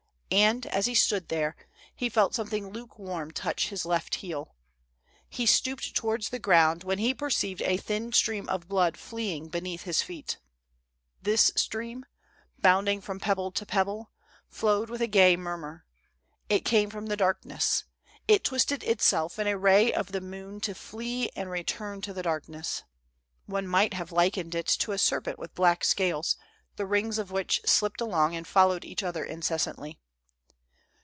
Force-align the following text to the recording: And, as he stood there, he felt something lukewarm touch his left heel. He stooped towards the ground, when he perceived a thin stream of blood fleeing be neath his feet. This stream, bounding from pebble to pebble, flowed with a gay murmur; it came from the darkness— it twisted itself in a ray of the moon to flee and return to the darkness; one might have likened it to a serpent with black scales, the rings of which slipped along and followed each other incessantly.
And, 0.33 0.65
as 0.67 0.85
he 0.85 0.95
stood 0.95 1.27
there, 1.27 1.57
he 1.93 2.07
felt 2.07 2.33
something 2.33 2.69
lukewarm 2.69 3.31
touch 3.31 3.67
his 3.67 3.85
left 3.85 4.15
heel. 4.15 4.55
He 5.27 5.45
stooped 5.45 5.93
towards 5.93 6.29
the 6.29 6.39
ground, 6.39 6.85
when 6.85 6.99
he 6.99 7.13
perceived 7.13 7.61
a 7.63 7.75
thin 7.75 8.13
stream 8.13 8.47
of 8.47 8.69
blood 8.69 8.95
fleeing 8.95 9.49
be 9.49 9.59
neath 9.59 9.81
his 9.83 10.01
feet. 10.01 10.37
This 11.21 11.51
stream, 11.57 12.05
bounding 12.57 13.01
from 13.01 13.19
pebble 13.19 13.51
to 13.51 13.65
pebble, 13.65 14.13
flowed 14.47 14.89
with 14.89 15.01
a 15.01 15.07
gay 15.07 15.35
murmur; 15.35 15.85
it 16.47 16.63
came 16.63 16.89
from 16.89 17.07
the 17.07 17.17
darkness— 17.17 17.83
it 18.29 18.45
twisted 18.45 18.85
itself 18.85 19.37
in 19.37 19.47
a 19.47 19.57
ray 19.57 19.91
of 19.91 20.13
the 20.13 20.21
moon 20.21 20.61
to 20.61 20.73
flee 20.73 21.29
and 21.35 21.51
return 21.51 21.99
to 22.03 22.13
the 22.13 22.23
darkness; 22.23 22.83
one 23.47 23.67
might 23.67 23.95
have 23.95 24.13
likened 24.13 24.55
it 24.55 24.67
to 24.67 24.93
a 24.93 24.97
serpent 24.97 25.37
with 25.37 25.53
black 25.55 25.83
scales, 25.83 26.37
the 26.77 26.85
rings 26.87 27.17
of 27.19 27.31
which 27.31 27.59
slipped 27.65 27.99
along 27.99 28.33
and 28.33 28.47
followed 28.47 28.85
each 28.85 29.03
other 29.03 29.25
incessantly. 29.25 29.99